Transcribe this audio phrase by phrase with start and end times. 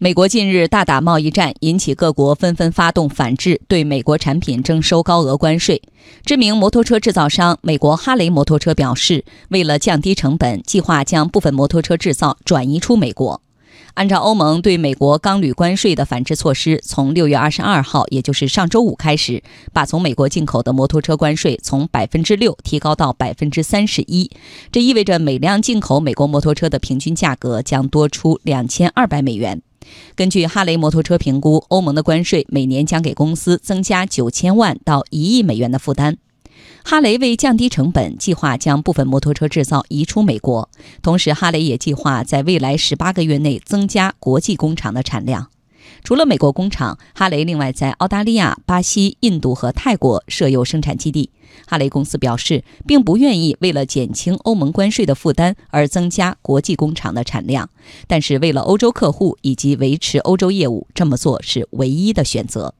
[0.00, 5.82] 美国近日大打贸易战，引起各国纷纷发动反制，对美国产品征收高额关税。
[6.24, 13.42] 知名摩托车制造商美国哈雷摩托车表示，为了降低成本，计划将部分摩托车制造转移出美国。
[13.94, 19.42] 按照欧盟对美国钢铝关税的反制措施，从六月二十二号，也就是上周五开始，
[19.72, 24.30] 把从美国进口的摩托车关税从百分之六提高到百分之三十一。
[24.70, 29.60] 这意味着每辆进口美国摩托车的平均价格将多出两千二百美元。
[30.14, 36.16] 根据哈雷摩托车评估，欧盟的关税每年将给公司增加九千万到一亿美元的负担。
[36.84, 40.70] 哈雷为降低成本，计划将部分摩托车制造移出美国。
[41.02, 45.48] 同时，哈雷也计划在未来十八个月内增加国际工厂的产量。
[46.04, 51.30] 除了美国工厂，哈雷另外在澳大利亚、巴西、印度和泰国设有生产基地。
[51.66, 57.68] 哈雷公司表示，并不愿意为了减轻欧盟关税的负担而增加国际工厂的产量，
[58.06, 62.74] 但是为了欧洲客户以及维持欧洲业务，这么做是唯一的选择。